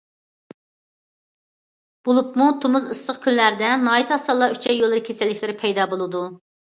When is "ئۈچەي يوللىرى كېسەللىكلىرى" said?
4.57-5.59